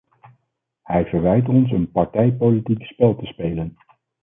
[0.81, 3.75] Hij verwijt ons een partijpolitiek spel te spelen.